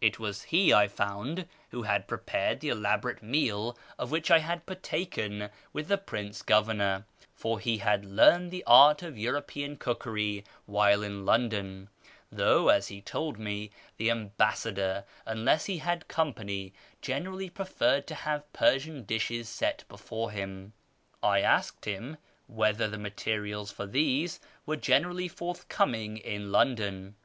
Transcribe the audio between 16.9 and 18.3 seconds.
generally preferred to